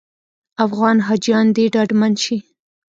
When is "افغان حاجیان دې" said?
0.65-1.65